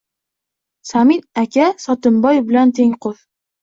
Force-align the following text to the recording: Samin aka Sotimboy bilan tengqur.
Samin 0.93 1.23
aka 1.43 1.69
Sotimboy 1.87 2.37
bilan 2.53 2.77
tengqur. 2.83 3.27